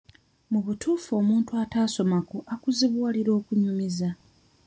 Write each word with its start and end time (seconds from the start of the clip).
Mu 0.51 0.59
butuufu 0.65 1.09
omuntu 1.21 1.51
ataasomako 1.63 2.37
akuzibuwalira 2.53 3.31
okunyumiza. 3.39 4.09